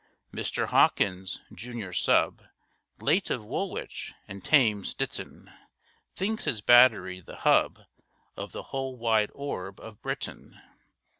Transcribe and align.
Mr. 0.33 0.65
Hawkins, 0.69 1.41
Junior 1.53 1.93
Sub., 1.93 2.41
Late 2.99 3.29
of 3.29 3.45
Woolwich 3.45 4.15
and 4.27 4.43
Thames 4.43 4.95
Ditton, 4.95 5.51
Thinks 6.15 6.45
his 6.45 6.61
battery 6.61 7.19
the 7.19 7.35
hub 7.35 7.81
Of 8.35 8.51
the 8.51 8.63
whole 8.73 8.97
wide 8.97 9.29
orb 9.35 9.79
of 9.79 10.01
Britain. 10.01 10.59